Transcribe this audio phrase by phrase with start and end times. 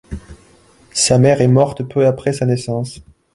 [0.93, 3.01] Sa mère est morte peu après sa naissance.